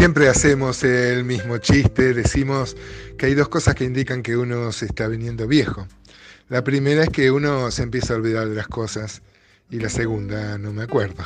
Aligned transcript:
Siempre 0.00 0.30
hacemos 0.30 0.82
el 0.82 1.24
mismo 1.24 1.58
chiste, 1.58 2.14
decimos 2.14 2.74
que 3.18 3.26
hay 3.26 3.34
dos 3.34 3.50
cosas 3.50 3.74
que 3.74 3.84
indican 3.84 4.22
que 4.22 4.34
uno 4.34 4.72
se 4.72 4.86
está 4.86 5.06
viniendo 5.08 5.46
viejo. 5.46 5.86
La 6.48 6.64
primera 6.64 7.02
es 7.02 7.10
que 7.10 7.30
uno 7.30 7.70
se 7.70 7.82
empieza 7.82 8.14
a 8.14 8.16
olvidar 8.16 8.48
de 8.48 8.54
las 8.54 8.66
cosas 8.66 9.20
y 9.68 9.78
la 9.78 9.90
segunda 9.90 10.56
no 10.56 10.72
me 10.72 10.84
acuerdo. 10.84 11.22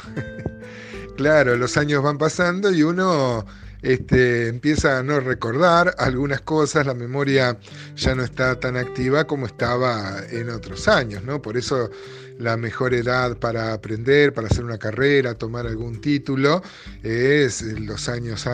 claro, 1.17 1.57
los 1.57 1.77
años 1.77 2.03
van 2.03 2.19
pasando 2.19 2.73
y 2.73 2.83
uno 2.83 3.47
este, 3.85 4.49
empieza 4.49 4.99
a 4.99 5.03
no 5.03 5.21
recordar 5.21 5.95
algunas 5.99 6.41
cosas, 6.41 6.87
la 6.87 6.95
memoria 6.95 7.59
ya 7.95 8.15
no 8.15 8.25
está 8.25 8.59
tan 8.59 8.77
activa 8.77 9.27
como 9.27 9.47
estaba 9.47 10.23
en 10.31 10.49
otros 10.49 10.89
años, 10.89 11.23
¿no? 11.23 11.43
Por 11.43 11.59
eso 11.59 11.91
la 12.39 12.57
mejor 12.57 12.95
edad 12.95 13.37
para 13.37 13.73
aprender, 13.73 14.33
para 14.33 14.49
hacer 14.49 14.65
una 14.65 14.79
carrera, 14.79 15.35
tomar 15.35 15.67
algún 15.67 16.01
título, 16.01 16.63
es 17.03 17.63
los 17.63 18.09
años 18.09 18.49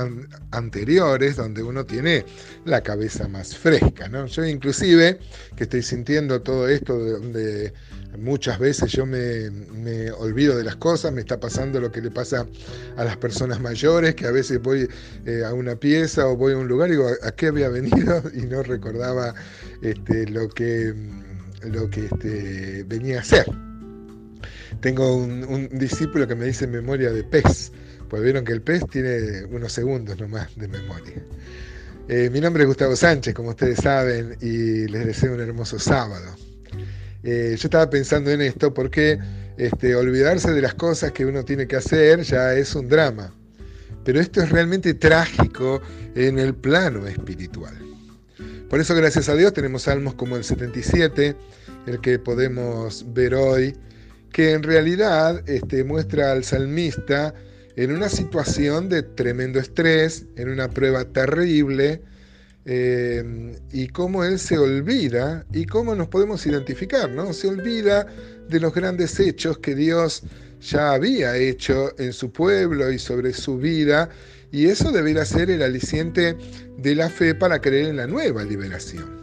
anteriores, 0.51 1.37
donde 1.37 1.63
uno 1.63 1.87
tiene 1.87 2.25
la 2.65 2.83
cabeza 2.83 3.29
más 3.29 3.57
fresca. 3.57 4.09
¿no? 4.09 4.27
Yo 4.27 4.45
inclusive, 4.45 5.19
que 5.57 5.65
estoy 5.65 5.83
sintiendo 5.83 6.43
todo 6.43 6.69
esto, 6.69 6.99
donde 6.99 7.73
muchas 8.19 8.59
veces 8.59 8.93
yo 8.93 9.07
me, 9.07 10.11
olvido 10.13 10.57
de 10.57 10.65
las 10.65 10.77
cosas, 10.77 11.13
me 11.13 11.21
está 11.21 11.39
pasando 11.39 11.81
lo 11.81 11.91
que 11.91 12.01
le 12.01 12.11
pasa 12.11 12.47
a 12.97 13.05
las 13.05 13.17
personas 13.17 13.61
mayores, 13.61 14.15
que 14.15 14.27
a 14.27 14.31
veces 14.31 14.61
voy 14.61 14.89
eh, 15.27 15.43
a 15.45 15.53
una 15.55 15.77
pieza 15.77 16.27
o 16.27 16.37
voy 16.37 16.53
a 16.53 16.57
un 16.57 16.69
lugar 16.69 16.89
y 16.89 16.93
digo, 16.93 17.09
¿a 17.23 17.33
qué 17.33 17.49
había 17.49 17.69
venido? 17.69 18.23
Y 18.35 18.43
no 18.47 18.63
recordaba 18.63 19.35
este, 19.83 20.27
lo 20.29 20.49
que, 20.49 20.95
lo 21.63 21.91
que 21.91 22.07
este, 22.07 22.85
venía 22.85 23.19
a 23.19 23.21
hacer. 23.21 23.47
Tengo 24.81 25.17
un, 25.17 25.69
discípulo 25.73 26.27
que 26.27 26.35
me 26.35 26.47
dice 26.47 26.67
memoria 26.67 27.11
de 27.11 27.25
pez, 27.25 27.73
pues 28.09 28.23
vieron 28.23 28.45
que 28.45 28.53
el 28.53 28.63
pez 28.63 28.85
tiene 28.91 29.45
unos 29.51 29.73
segundos 29.73 30.19
nomás 30.19 30.49
de 30.57 30.69
memoria. 30.69 31.23
Eh, 32.09 32.31
mi 32.31 32.41
nombre 32.41 32.63
es 32.63 32.69
Gustavo 32.69 32.97
Sánchez, 32.97 33.35
como 33.35 33.51
ustedes 33.51 33.79
saben, 33.79 34.37
y 34.41 34.87
les 34.89 35.07
deseo 35.07 35.35
un 35.35 35.41
hermoso 35.41 35.79
sábado. 35.79 36.35
Eh, 37.23 37.57
yo 37.59 37.67
estaba 37.67 37.89
pensando 37.91 38.31
en 38.31 38.41
esto 38.41 38.73
porque 38.73 39.19
este, 39.57 39.95
olvidarse 39.95 40.53
de 40.53 40.63
las 40.63 40.75
cosas 40.75 41.13
que 41.13 41.27
uno 41.27 41.45
tiene 41.45 41.67
que 41.67 41.77
hacer 41.77 42.23
ya 42.23 42.55
es 42.55 42.75
un 42.75 42.89
drama. 42.89 43.35
Pero 44.05 44.21
esto 44.21 44.43
es 44.43 44.51
realmente 44.51 44.95
trágico 44.95 45.81
en 46.15 46.39
el 46.39 46.55
plano 46.55 47.07
espiritual. 47.07 47.75
Por 48.71 48.81
eso, 48.81 48.95
gracias 48.95 49.29
a 49.29 49.35
Dios, 49.35 49.53
tenemos 49.53 49.83
salmos 49.83 50.15
como 50.15 50.37
el 50.37 50.45
77, 50.45 51.37
el 51.87 52.01
que 52.01 52.19
podemos 52.19 53.05
ver 53.13 53.35
hoy, 53.35 53.77
que 54.33 54.53
en 54.53 54.63
realidad 54.63 55.43
este, 55.49 55.85
muestra 55.85 56.33
al 56.33 56.45
salmista 56.45 57.35
en 57.77 57.93
una 57.93 58.09
situación 58.09 58.89
de 58.89 59.03
tremendo 59.03 59.59
estrés, 59.59 60.27
en 60.37 60.49
una 60.51 60.69
prueba 60.69 61.05
terrible, 61.05 62.01
eh, 62.73 63.25
y 63.73 63.89
cómo 63.89 64.23
él 64.23 64.39
se 64.39 64.57
olvida 64.57 65.45
y 65.53 65.67
cómo 65.67 65.97
nos 65.97 66.07
podemos 66.07 66.47
identificar, 66.47 67.11
¿no? 67.11 67.33
Se 67.33 67.49
olvida 67.49 68.07
de 68.49 68.61
los 68.61 68.73
grandes 68.73 69.19
hechos 69.19 69.59
que 69.59 69.75
Dios 69.75 70.23
ya 70.61 70.93
había 70.93 71.37
hecho 71.37 71.93
en 71.99 72.13
su 72.13 72.31
pueblo 72.31 72.93
y 72.93 73.01
sobre 73.01 73.33
su 73.33 73.59
vida, 73.59 74.09
y 74.53 74.67
eso 74.67 74.93
debería 74.93 75.25
ser 75.25 75.51
el 75.51 75.63
aliciente 75.63 76.37
de 76.79 76.95
la 76.95 77.11
fe 77.11 77.35
para 77.35 77.61
creer 77.61 77.87
en 77.89 77.97
la 77.97 78.07
nueva 78.07 78.45
liberación. 78.45 79.21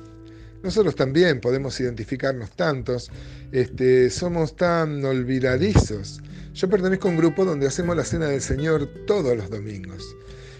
Nosotros 0.62 0.96
también 0.96 1.40
podemos 1.40 1.80
identificarnos 1.80 2.52
tantos, 2.52 3.10
este, 3.54 4.10
somos 4.10 4.58
tan 4.58 5.06
olvidadizos. 5.06 6.20
Yo 6.54 6.70
pertenezco 6.70 7.08
a 7.08 7.12
un 7.12 7.18
grupo 7.18 7.46
donde 7.46 7.68
hacemos 7.68 7.96
la 7.96 8.04
cena 8.04 8.28
del 8.28 8.42
Señor 8.42 8.90
todos 9.06 9.38
los 9.38 9.50
domingos. 9.50 10.04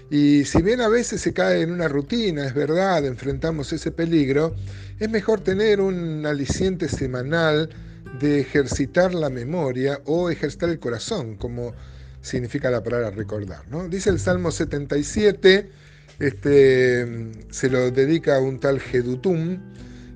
Y 0.10 0.46
si 0.46 0.62
bien 0.62 0.80
a 0.82 0.88
veces 0.88 1.22
se 1.22 1.34
cae 1.34 1.62
en 1.62 1.72
una 1.72 1.88
rutina, 1.88 2.46
es 2.46 2.54
verdad, 2.54 3.06
enfrentamos 3.06 3.74
ese 3.74 3.92
peligro, 3.92 4.56
es 5.00 5.10
mejor 5.10 5.42
tener 5.42 5.82
un 5.82 6.26
aliciente 6.26 6.88
semanal 6.88 7.70
de 8.20 8.40
ejercitar 8.40 9.14
la 9.14 9.30
memoria 9.30 10.00
o 10.06 10.30
ejercitar 10.30 10.70
el 10.70 10.80
corazón, 10.80 11.36
como 11.36 11.74
significa 12.22 12.72
la 12.72 12.84
palabra 12.84 13.12
recordar. 13.12 13.68
¿no? 13.70 13.88
Dice 13.90 14.10
el 14.10 14.20
Salmo 14.20 14.52
77, 14.52 15.70
este, 16.20 17.32
se 17.50 17.70
lo 17.70 17.92
dedica 17.92 18.38
a 18.38 18.40
un 18.40 18.60
tal 18.60 18.80
Gedutum, 18.80 19.60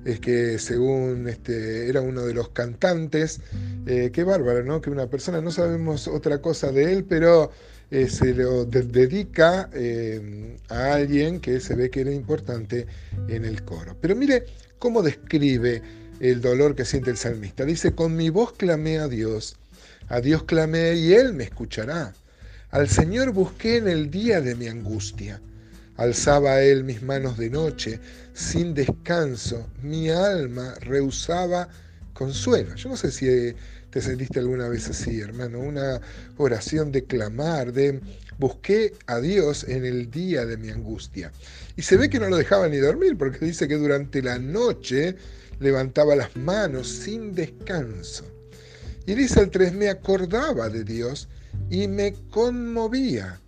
es 0.04 0.18
que 0.18 0.58
según 0.58 1.28
este, 1.28 1.88
era 1.88 2.00
uno 2.00 2.22
de 2.22 2.34
los 2.34 2.48
cantantes, 2.48 3.40
eh, 3.86 4.10
qué 4.12 4.24
bárbaro, 4.24 4.64
¿no? 4.64 4.80
Que 4.80 4.90
una 4.90 5.06
persona, 5.06 5.40
no 5.40 5.52
sabemos 5.52 6.08
otra 6.08 6.38
cosa 6.40 6.72
de 6.72 6.92
él, 6.92 7.04
pero 7.04 7.52
eh, 7.92 8.08
se 8.08 8.32
lo 8.34 8.64
dedica 8.64 9.68
eh, 9.74 10.56
a 10.70 10.94
alguien 10.94 11.40
que 11.40 11.60
se 11.60 11.74
ve 11.74 11.90
que 11.90 12.00
era 12.00 12.10
importante 12.10 12.86
en 13.28 13.44
el 13.44 13.62
coro. 13.64 13.94
Pero 14.00 14.16
mire 14.16 14.46
cómo 14.78 15.02
describe 15.02 15.82
el 16.18 16.40
dolor 16.40 16.74
que 16.74 16.86
siente 16.86 17.10
el 17.10 17.18
salmista. 17.18 17.66
Dice, 17.66 17.94
con 17.94 18.16
mi 18.16 18.30
voz 18.30 18.54
clamé 18.54 18.98
a 18.98 19.08
Dios, 19.08 19.56
a 20.08 20.22
Dios 20.22 20.44
clamé 20.44 20.94
y 20.94 21.12
Él 21.12 21.34
me 21.34 21.44
escuchará. 21.44 22.14
Al 22.70 22.88
Señor 22.88 23.32
busqué 23.32 23.76
en 23.76 23.88
el 23.88 24.10
día 24.10 24.40
de 24.40 24.54
mi 24.54 24.68
angustia. 24.68 25.42
Alzaba 25.98 26.62
él 26.62 26.84
mis 26.84 27.02
manos 27.02 27.36
de 27.36 27.50
noche, 27.50 28.00
sin 28.32 28.72
descanso, 28.72 29.68
mi 29.82 30.08
alma 30.08 30.74
rehusaba 30.80 31.68
consuelo. 32.12 32.74
Yo 32.74 32.88
no 32.88 32.96
sé 32.96 33.10
si 33.10 33.54
te 33.90 34.00
sentiste 34.00 34.38
alguna 34.38 34.68
vez 34.68 34.88
así, 34.88 35.20
hermano, 35.20 35.60
una 35.60 36.00
oración 36.36 36.92
de 36.92 37.04
clamar, 37.04 37.72
de 37.72 38.00
busqué 38.38 38.94
a 39.06 39.20
Dios 39.20 39.64
en 39.64 39.84
el 39.84 40.10
día 40.10 40.46
de 40.46 40.56
mi 40.56 40.70
angustia. 40.70 41.30
Y 41.76 41.82
se 41.82 41.96
ve 41.96 42.08
que 42.08 42.18
no 42.18 42.28
lo 42.28 42.36
dejaba 42.36 42.68
ni 42.68 42.78
dormir, 42.78 43.16
porque 43.16 43.44
dice 43.44 43.68
que 43.68 43.76
durante 43.76 44.22
la 44.22 44.38
noche 44.38 45.16
levantaba 45.60 46.16
las 46.16 46.34
manos 46.36 46.88
sin 46.88 47.34
descanso. 47.34 48.24
Y 49.06 49.14
dice 49.14 49.40
el 49.40 49.50
3, 49.50 49.74
me 49.74 49.88
acordaba 49.88 50.68
de 50.68 50.84
Dios 50.84 51.28
y 51.70 51.88
me 51.88 52.14
conmovía. 52.30 53.40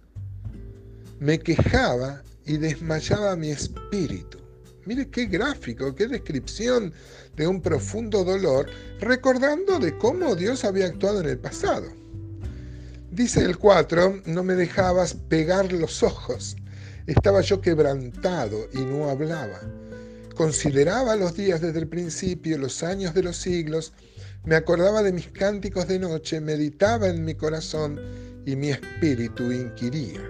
Me 1.20 1.38
quejaba 1.38 2.22
y 2.44 2.58
desmayaba 2.58 3.36
mi 3.36 3.50
espíritu. 3.50 4.38
Mire 4.86 5.08
qué 5.08 5.26
gráfico, 5.26 5.94
qué 5.94 6.06
descripción 6.06 6.92
de 7.36 7.46
un 7.46 7.60
profundo 7.60 8.24
dolor, 8.24 8.66
recordando 9.00 9.78
de 9.78 9.96
cómo 9.98 10.34
Dios 10.34 10.64
había 10.64 10.86
actuado 10.86 11.20
en 11.20 11.28
el 11.28 11.38
pasado. 11.38 11.86
Dice 13.10 13.40
el 13.40 13.58
4, 13.58 14.22
no 14.26 14.42
me 14.42 14.54
dejabas 14.54 15.14
pegar 15.14 15.72
los 15.72 16.02
ojos. 16.02 16.56
Estaba 17.06 17.42
yo 17.42 17.60
quebrantado 17.60 18.68
y 18.72 18.78
no 18.78 19.08
hablaba. 19.08 19.60
Consideraba 20.34 21.14
los 21.14 21.36
días 21.36 21.60
desde 21.60 21.78
el 21.78 21.88
principio, 21.88 22.58
los 22.58 22.82
años 22.82 23.14
de 23.14 23.22
los 23.22 23.36
siglos, 23.36 23.92
me 24.44 24.56
acordaba 24.56 25.02
de 25.02 25.12
mis 25.12 25.28
cánticos 25.28 25.86
de 25.88 25.98
noche, 25.98 26.40
meditaba 26.40 27.08
en 27.08 27.24
mi 27.24 27.34
corazón 27.34 28.00
y 28.44 28.56
mi 28.56 28.70
espíritu 28.70 29.50
inquiría. 29.52 30.20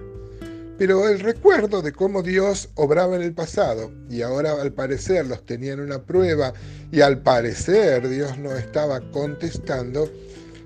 Pero 0.77 1.07
el 1.07 1.21
recuerdo 1.21 1.81
de 1.81 1.93
cómo 1.93 2.21
Dios 2.21 2.69
obraba 2.75 3.15
en 3.15 3.21
el 3.21 3.33
pasado 3.33 3.91
y 4.09 4.21
ahora 4.21 4.61
al 4.61 4.73
parecer 4.73 5.25
los 5.25 5.45
tenían 5.45 5.79
una 5.79 6.03
prueba 6.03 6.53
y 6.91 6.99
al 6.99 7.21
parecer 7.21 8.07
Dios 8.09 8.37
no 8.37 8.55
estaba 8.55 8.99
contestando, 9.11 10.09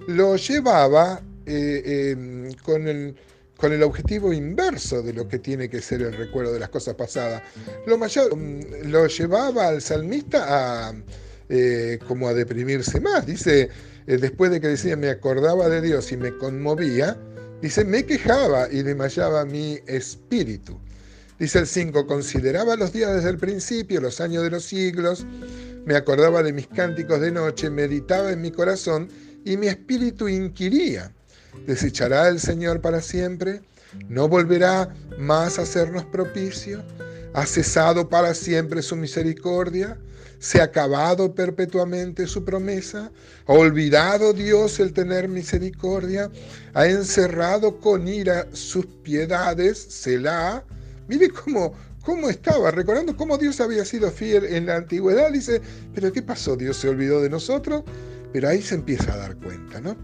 lo 0.07 0.35
llevaba 0.35 1.21
eh, 1.45 2.11
em, 2.11 2.51
con, 2.63 2.87
el, 2.87 3.15
con 3.55 3.71
el 3.71 3.83
objetivo 3.83 4.33
inverso 4.33 5.03
de 5.03 5.13
lo 5.13 5.27
que 5.27 5.37
tiene 5.37 5.69
que 5.69 5.81
ser 5.81 6.01
el 6.01 6.13
recuerdo 6.13 6.53
de 6.53 6.59
las 6.59 6.69
cosas 6.69 6.95
pasadas. 6.95 7.43
Lo, 7.85 7.97
mayor, 7.99 8.35
mm, 8.35 8.89
lo 8.89 9.05
llevaba 9.05 9.67
al 9.67 9.81
salmista 9.81 10.89
a, 10.89 10.93
eh, 11.49 11.99
como 12.07 12.27
a 12.27 12.33
deprimirse 12.33 12.99
más. 12.99 13.27
Dice, 13.27 13.69
eh, 14.07 14.17
después 14.17 14.49
de 14.49 14.59
que 14.59 14.67
decía 14.69 14.95
me 14.95 15.09
acordaba 15.09 15.69
de 15.69 15.81
Dios 15.81 16.11
y 16.11 16.17
me 16.17 16.35
conmovía, 16.35 17.15
Dice, 17.61 17.83
me 17.83 18.05
quejaba 18.05 18.69
y 18.71 18.83
desmayaba 18.83 19.43
mi 19.45 19.79
espíritu. 19.85 20.79
Dice 21.39 21.59
el 21.59 21.67
5, 21.67 22.07
consideraba 22.07 22.75
los 22.75 22.93
días 22.93 23.13
desde 23.13 23.29
el 23.29 23.37
principio, 23.37 24.01
los 24.01 24.21
años 24.21 24.43
de 24.43 24.49
los 24.49 24.63
siglos, 24.63 25.25
me 25.85 25.95
acordaba 25.95 26.43
de 26.43 26.53
mis 26.53 26.67
cánticos 26.67 27.19
de 27.21 27.31
noche, 27.31 27.69
meditaba 27.69 28.31
en 28.31 28.41
mi 28.41 28.51
corazón 28.51 29.09
y 29.45 29.57
mi 29.57 29.67
espíritu 29.67 30.27
inquiría. 30.27 31.11
¿Desechará 31.65 32.27
el 32.29 32.39
Señor 32.39 32.81
para 32.81 33.01
siempre? 33.01 33.61
¿No 34.07 34.27
volverá 34.27 34.93
más 35.17 35.59
a 35.59 35.63
hacernos 35.63 36.05
propicio? 36.05 36.83
¿Ha 37.39 37.45
cesado 37.45 38.09
para 38.09 38.33
siempre 38.33 38.81
su 38.81 38.97
misericordia? 38.97 39.97
¿Se 40.39 40.59
ha 40.59 40.65
acabado 40.65 41.33
perpetuamente 41.33 42.27
su 42.27 42.43
promesa? 42.43 43.13
¿Ha 43.45 43.53
olvidado 43.53 44.33
Dios 44.33 44.81
el 44.81 44.91
tener 44.91 45.29
misericordia? 45.29 46.29
¿Ha 46.73 46.87
encerrado 46.87 47.79
con 47.79 48.09
ira 48.09 48.45
sus 48.51 48.85
piedades? 48.87 49.77
¿Selah? 49.77 50.65
Mire 51.07 51.29
cómo, 51.29 51.73
cómo 52.03 52.29
estaba, 52.29 52.71
recordando 52.71 53.15
cómo 53.15 53.37
Dios 53.37 53.61
había 53.61 53.85
sido 53.85 54.11
fiel 54.11 54.43
en 54.43 54.65
la 54.65 54.75
antigüedad. 54.75 55.31
Dice, 55.31 55.61
¿pero 55.95 56.11
qué 56.11 56.21
pasó? 56.21 56.57
¿Dios 56.57 56.75
se 56.75 56.89
olvidó 56.89 57.21
de 57.21 57.29
nosotros? 57.29 57.85
Pero 58.33 58.49
ahí 58.49 58.61
se 58.61 58.75
empieza 58.75 59.13
a 59.13 59.17
dar 59.17 59.37
cuenta, 59.37 59.79
¿no? 59.79 59.95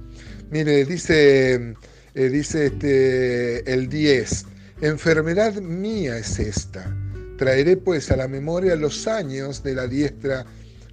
Mire, 0.52 0.86
dice, 0.86 1.76
eh, 2.14 2.30
dice 2.30 2.68
este, 2.68 3.74
el 3.74 3.90
10. 3.90 4.46
Enfermedad 4.80 5.56
mía 5.56 6.18
es 6.18 6.40
esta. 6.40 6.96
Traeré 7.38 7.78
pues 7.78 8.12
a 8.12 8.16
la 8.16 8.28
memoria 8.28 8.76
los 8.76 9.08
años 9.08 9.64
de 9.64 9.76
la 9.76 9.88
diestra 9.88 10.46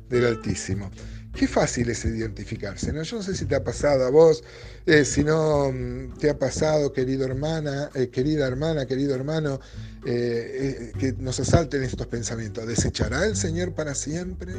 del 0.09 0.27
Altísimo. 0.27 0.91
Qué 1.35 1.49
fácil 1.49 1.89
es 1.89 2.05
identificarse, 2.05 2.93
¿no? 2.93 3.03
Yo 3.03 3.17
no 3.17 3.23
sé 3.23 3.35
si 3.35 3.47
te 3.47 3.55
ha 3.55 3.65
pasado 3.65 4.05
a 4.05 4.11
vos, 4.11 4.45
eh, 4.85 5.03
si 5.05 5.25
no 5.25 5.73
mm, 5.73 6.19
te 6.19 6.29
ha 6.29 6.39
pasado, 6.39 6.93
querido 6.93 7.25
hermana, 7.25 7.91
eh, 7.95 8.11
querida 8.11 8.47
hermana, 8.47 8.85
querido 8.85 9.15
hermano, 9.15 9.59
eh, 10.05 10.93
que 10.99 11.15
nos 11.15 11.41
asalten 11.41 11.85
estos 11.85 12.07
pensamientos. 12.09 12.67
¿Desechará 12.67 13.25
el 13.25 13.35
Señor 13.35 13.75
para 13.75 13.95
siempre? 13.95 14.53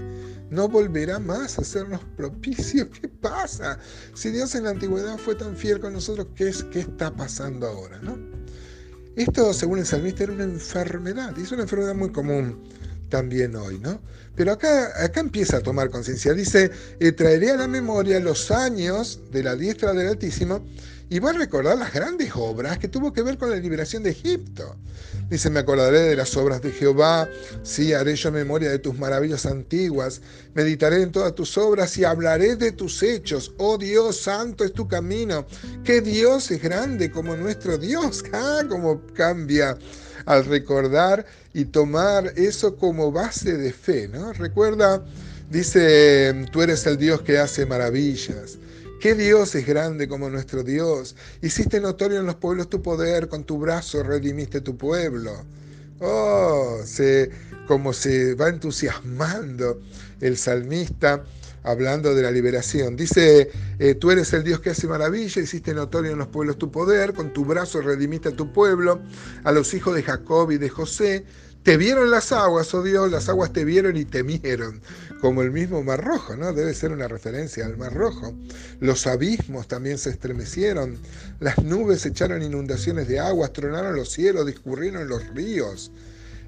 ¿No 0.50 0.68
volverá 0.68 1.20
más 1.20 1.60
a 1.60 1.62
hacernos 1.62 2.02
propicios? 2.18 2.88
¿Qué 3.00 3.08
pasa? 3.08 3.78
Si 4.16 4.32
Dios 4.32 4.56
en 4.56 4.64
la 4.64 4.72
antigüedad 4.72 5.20
fue 5.20 5.36
tan 5.36 5.56
fiel 5.56 5.80
con 5.80 5.94
nosotros, 5.94 6.28
¿qué, 6.36 6.48
es, 6.48 6.64
qué 6.64 6.80
está 6.80 7.16
pasando 7.16 7.68
ahora? 7.68 8.00
¿no? 8.02 8.33
Esto, 9.16 9.54
según 9.54 9.80
el 9.80 9.86
salmista, 9.86 10.24
era 10.24 10.34
una 10.34 10.44
enfermedad, 10.44 11.36
y 11.38 11.42
es 11.44 11.52
una 11.52 11.64
enfermedad 11.64 11.94
muy 11.94 12.12
común 12.12 12.64
también 13.14 13.56
hoy, 13.56 13.78
¿no? 13.78 14.02
Pero 14.36 14.54
acá, 14.54 14.92
acá 15.04 15.20
empieza 15.20 15.58
a 15.58 15.62
tomar 15.62 15.92
conciencia. 15.92 16.34
Dice, 16.34 16.72
eh, 17.00 17.12
traeré 17.12 17.52
a 17.52 17.58
la 17.58 17.68
memoria 17.68 18.20
los 18.20 18.50
años 18.50 19.20
de 19.32 19.44
la 19.44 19.56
diestra 19.56 19.94
del 19.94 20.08
Altísimo 20.08 20.66
y 21.12 21.20
va 21.20 21.30
a 21.30 21.34
recordar 21.34 21.78
las 21.78 21.94
grandes 21.94 22.32
obras 22.34 22.80
que 22.80 22.88
tuvo 22.88 23.14
que 23.14 23.22
ver 23.22 23.38
con 23.38 23.52
la 23.52 23.58
liberación 23.58 24.02
de 24.02 24.10
Egipto. 24.10 24.76
Dice, 25.30 25.52
me 25.52 25.60
acordaré 25.60 26.00
de 26.00 26.16
las 26.16 26.36
obras 26.36 26.64
de 26.64 26.72
Jehová, 26.72 27.30
sí, 27.62 27.94
haré 27.94 28.16
yo 28.16 28.32
memoria 28.32 28.72
de 28.72 28.80
tus 28.80 28.98
maravillas 28.98 29.46
antiguas, 29.46 30.22
meditaré 30.56 31.04
en 31.04 31.12
todas 31.12 31.36
tus 31.36 31.56
obras 31.56 31.96
y 32.00 32.04
hablaré 32.04 32.56
de 32.56 32.72
tus 32.72 33.04
hechos. 33.04 33.54
Oh 33.60 33.78
Dios, 33.78 34.22
santo 34.22 34.64
es 34.64 34.74
tu 34.74 34.88
camino. 34.88 35.46
Que 35.84 36.02
Dios 36.02 36.50
es 36.50 36.64
grande 36.64 37.12
como 37.12 37.36
nuestro 37.36 37.78
Dios. 37.78 38.24
Ah, 38.34 38.64
cómo 38.68 39.00
cambia 39.14 39.78
al 40.26 40.46
recordar 40.46 41.26
y 41.54 41.66
tomar 41.66 42.34
eso 42.36 42.76
como 42.78 43.12
base 43.12 43.58
de 43.58 43.74
fe, 43.74 44.08
¿no? 44.08 44.34
Recuerda, 44.34 45.04
dice, 45.50 46.46
tú 46.52 46.62
eres 46.62 46.86
el 46.86 46.98
Dios 46.98 47.22
que 47.22 47.38
hace 47.38 47.66
maravillas. 47.66 48.58
¿Qué 49.00 49.16
Dios 49.16 49.54
es 49.56 49.66
grande 49.66 50.08
como 50.08 50.30
nuestro 50.30 50.64
Dios? 50.64 51.16
Hiciste 51.42 51.82
notorio 51.82 52.20
en 52.20 52.26
los 52.26 52.36
pueblos 52.36 52.70
tu 52.70 52.82
poder, 52.82 53.28
con 53.28 53.44
tu 53.44 53.58
brazo 53.58 54.02
redimiste 54.02 54.62
tu 54.62 54.78
pueblo. 54.78 55.44
Oh, 56.00 56.80
se, 56.86 57.30
como 57.68 57.92
se 57.92 58.34
va 58.36 58.50
entusiasmando 58.50 59.82
el 60.22 60.38
salmista 60.38 61.24
hablando 61.64 62.14
de 62.14 62.22
la 62.22 62.32
liberación. 62.32 62.96
Dice, 62.96 63.50
eh, 63.80 63.96
tú 63.96 64.12
eres 64.12 64.32
el 64.34 64.44
Dios 64.44 64.60
que 64.60 64.70
hace 64.72 64.88
maravilla, 64.88 65.42
hiciste 65.42 65.74
notorio 65.74 66.12
en 66.12 66.20
los 66.20 66.28
pueblos 66.28 66.58
tu 66.58 66.72
poder, 66.72 67.14
con 67.14 67.34
tu 67.34 67.46
brazo 67.46 67.82
redimiste 67.82 68.30
a 68.30 68.36
tu 68.36 68.52
pueblo, 68.52 69.02
a 69.44 69.52
los 69.52 69.74
hijos 69.74 69.96
de 69.96 70.04
Jacob 70.04 70.52
y 70.52 70.58
de 70.58 70.70
José. 70.70 71.26
Te 71.64 71.78
vieron 71.78 72.12
las 72.12 72.34
aguas, 72.34 72.74
oh 72.74 72.84
Dios, 72.84 73.10
las 73.10 73.30
aguas 73.30 73.54
te 73.54 73.64
vieron 73.64 73.96
y 73.96 74.04
temieron, 74.04 74.82
como 75.22 75.42
el 75.42 75.52
mismo 75.52 75.82
Mar 75.82 76.04
Rojo, 76.04 76.36
¿no? 76.36 76.52
Debe 76.52 76.74
ser 76.74 76.92
una 76.92 77.08
referencia 77.08 77.66
al 77.66 77.78
Mar 77.78 77.94
Rojo. 77.94 78.34
Los 78.82 79.08
abismos 79.08 79.70
también 79.70 79.98
se 79.98 80.10
estremecieron, 80.10 80.98
las 81.40 81.64
nubes 81.64 82.06
echaron 82.06 82.44
inundaciones 82.44 83.08
de 83.08 83.20
aguas, 83.20 83.54
tronaron 83.54 83.96
los 83.96 84.12
cielos, 84.12 84.46
discurrieron 84.46 85.08
los 85.08 85.26
ríos. 85.30 85.90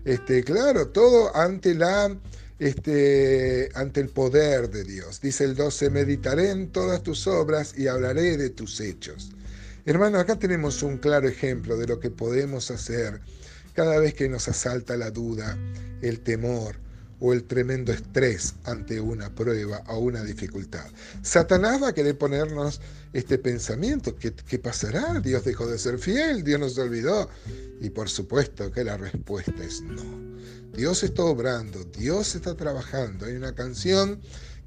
Este, 0.03 0.43
claro, 0.43 0.89
todo 0.89 1.33
ante 1.33 1.73
la 1.73 2.13
este, 2.59 3.69
ante 3.73 4.01
el 4.01 4.09
poder 4.09 4.69
de 4.69 4.83
Dios. 4.83 5.21
Dice 5.21 5.43
el 5.43 5.55
12, 5.55 5.89
meditaré 5.89 6.51
en 6.51 6.69
todas 6.71 7.03
tus 7.03 7.27
obras 7.27 7.77
y 7.77 7.87
hablaré 7.87 8.37
de 8.37 8.49
tus 8.49 8.79
hechos. 8.79 9.31
Hermano, 9.85 10.19
acá 10.19 10.37
tenemos 10.37 10.81
un 10.83 10.97
claro 10.97 11.27
ejemplo 11.27 11.77
de 11.77 11.87
lo 11.87 11.99
que 11.99 12.09
podemos 12.09 12.71
hacer 12.71 13.21
cada 13.73 13.99
vez 13.99 14.13
que 14.13 14.29
nos 14.29 14.47
asalta 14.47 14.95
la 14.97 15.11
duda, 15.11 15.57
el 16.01 16.21
temor 16.21 16.84
o 17.19 17.33
el 17.33 17.43
tremendo 17.43 17.91
estrés 17.91 18.55
ante 18.65 18.99
una 18.99 19.33
prueba 19.33 19.83
o 19.87 19.99
una 19.99 20.23
dificultad. 20.23 20.85
Satanás 21.21 21.81
va 21.81 21.89
a 21.89 21.93
querer 21.93 22.17
ponernos 22.17 22.81
este 23.13 23.37
pensamiento, 23.37 24.15
¿qué, 24.15 24.33
¿qué 24.33 24.59
pasará? 24.59 25.19
Dios 25.21 25.45
dejó 25.45 25.67
de 25.67 25.77
ser 25.77 25.97
fiel, 25.97 26.43
Dios 26.43 26.59
nos 26.59 26.77
olvidó. 26.77 27.29
Y 27.81 27.89
por 27.89 28.09
supuesto 28.09 28.71
que 28.71 28.83
la 28.83 28.97
respuesta 28.97 29.63
es 29.63 29.81
no. 29.81 30.03
Dios 30.75 31.03
está 31.03 31.23
obrando, 31.23 31.83
Dios 31.97 32.35
está 32.35 32.55
trabajando. 32.55 33.25
Hay 33.25 33.35
una 33.35 33.55
canción 33.55 34.19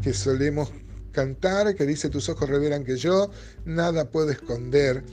que 0.03 0.15
solemos 0.15 0.71
cantar 1.13 1.75
que 1.75 1.85
dice, 1.85 2.09
tus 2.09 2.29
ojos 2.29 2.49
revelan 2.49 2.85
que 2.85 2.97
yo 2.97 3.31
nada 3.65 4.11
puedo 4.11 4.31
esconder. 4.31 5.05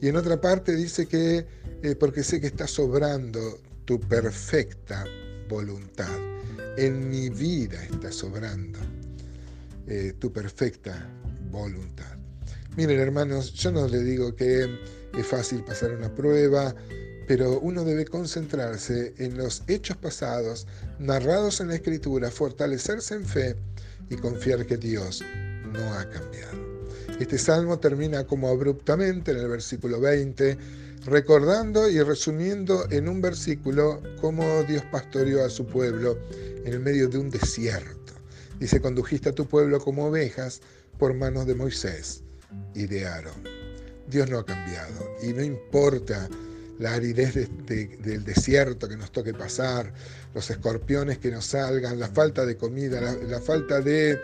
Y 0.00 0.08
en 0.08 0.16
otra 0.16 0.40
parte 0.40 0.74
dice 0.74 1.06
que, 1.06 1.46
eh, 1.82 1.94
porque 1.94 2.24
sé 2.24 2.40
que 2.40 2.48
está 2.48 2.66
sobrando 2.66 3.60
tu 3.84 4.00
perfecta 4.00 5.04
voluntad. 5.48 6.16
En 6.76 7.08
mi 7.08 7.28
vida 7.28 7.82
está 7.84 8.10
sobrando 8.10 8.78
eh, 9.86 10.14
tu 10.18 10.32
perfecta 10.32 11.08
voluntad. 11.50 12.16
Miren 12.76 13.00
hermanos, 13.00 13.52
yo 13.52 13.70
no 13.70 13.86
le 13.86 14.02
digo 14.02 14.34
que 14.34 14.66
es 15.16 15.26
fácil 15.26 15.62
pasar 15.62 15.92
una 15.92 16.14
prueba, 16.14 16.74
pero 17.26 17.60
uno 17.60 17.84
debe 17.84 18.06
concentrarse 18.06 19.14
en 19.18 19.36
los 19.36 19.62
hechos 19.66 19.96
pasados 19.98 20.66
narrados 20.98 21.60
en 21.60 21.68
la 21.68 21.74
Escritura, 21.74 22.30
fortalecerse 22.30 23.14
en 23.14 23.26
fe 23.26 23.56
y 24.08 24.16
confiar 24.16 24.66
que 24.66 24.76
Dios 24.76 25.22
no 25.72 25.92
ha 25.94 26.08
cambiado. 26.08 26.72
Este 27.20 27.38
salmo 27.38 27.78
termina 27.78 28.24
como 28.24 28.48
abruptamente 28.48 29.32
en 29.32 29.38
el 29.38 29.48
versículo 29.48 30.00
20, 30.00 30.56
recordando 31.04 31.88
y 31.88 32.00
resumiendo 32.00 32.86
en 32.90 33.08
un 33.08 33.20
versículo 33.20 34.00
cómo 34.20 34.62
Dios 34.64 34.84
pastoreó 34.90 35.44
a 35.44 35.50
su 35.50 35.66
pueblo 35.66 36.18
en 36.64 36.72
el 36.72 36.80
medio 36.80 37.08
de 37.08 37.18
un 37.18 37.30
desierto. 37.30 38.12
Dice, 38.58 38.80
condujiste 38.80 39.30
a 39.30 39.34
tu 39.34 39.46
pueblo 39.46 39.80
como 39.80 40.06
ovejas 40.06 40.60
por 40.98 41.14
manos 41.14 41.46
de 41.46 41.54
Moisés 41.54 42.22
y 42.74 42.86
de 42.86 43.06
Aarón. 43.06 43.42
Dios 44.08 44.30
no 44.30 44.38
ha 44.38 44.46
cambiado 44.46 45.16
y 45.22 45.32
no 45.32 45.42
importa 45.42 46.28
la 46.78 46.94
aridez 46.94 47.34
del 47.34 48.24
desierto 48.24 48.88
que 48.88 48.96
nos 48.96 49.12
toque 49.12 49.32
pasar, 49.32 49.92
los 50.34 50.50
escorpiones 50.50 51.18
que 51.18 51.30
nos 51.30 51.46
salgan, 51.46 51.98
la 51.98 52.08
falta 52.08 52.44
de 52.44 52.56
comida, 52.56 53.00
la, 53.00 53.40
falta 53.40 53.80
de, 53.80 54.20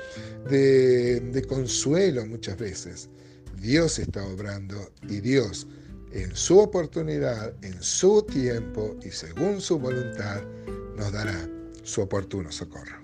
de 0.49 1.45
consuelo 1.49 2.27
muchas 2.27 2.59
veces. 2.59 3.09
Dios 3.61 3.99
está 3.99 4.25
obrando 4.25 4.91
y 5.09 5.21
Dios 5.21 5.67
en 6.13 6.35
su 6.35 6.59
oportunidad, 6.59 7.53
en 7.63 7.83
su 7.83 8.23
tiempo 8.23 8.97
y 9.05 9.11
según 9.11 9.61
su 9.61 9.79
voluntad 9.79 10.43
nos 10.97 11.13
dará 11.13 11.49
su 11.83 12.03
oportuno 12.03 12.51
socorro. 12.51 12.99